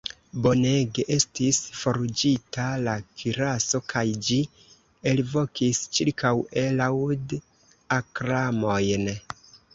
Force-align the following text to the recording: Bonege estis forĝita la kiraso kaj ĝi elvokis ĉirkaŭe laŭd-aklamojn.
Bonege 0.43 1.03
estis 1.15 1.59
forĝita 1.81 2.65
la 2.87 2.95
kiraso 3.19 3.81
kaj 3.93 4.03
ĝi 4.29 4.39
elvokis 5.13 5.83
ĉirkaŭe 5.99 6.65
laŭd-aklamojn. 6.81 9.09